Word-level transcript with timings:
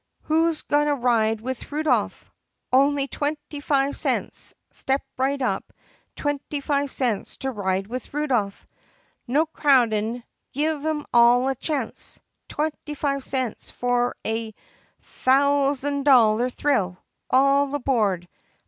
Who's 0.23 0.63
gonna 0.63 0.95
ride 0.95 1.41
with 1.41 1.71
Rudolph? 1.71 2.31
On'y 2.73 3.07
twenny 3.07 3.61
fi' 3.61 3.91
cents! 3.91 4.55
Step 4.71 5.03
right 5.15 5.39
up! 5.39 5.71
Twenny 6.17 6.59
fi' 6.59 6.87
cents 6.87 7.37
to 7.37 7.51
ride 7.51 7.85
with 7.85 8.11
Rudolph! 8.11 8.65
No 9.27 9.45
crowdin'! 9.45 10.23
Give 10.53 10.83
'em 10.83 11.05
all 11.13 11.47
a 11.49 11.53
chance! 11.53 12.19
Twenny 12.49 12.95
fi' 12.97 13.19
cents 13.19 13.69
for 13.69 14.15
a 14.25 14.55
thou 15.23 15.73
zin 15.73 16.03
dolluh 16.03 16.49
thrill! 16.49 16.97
All 17.29 17.75
aboard! 17.75 18.27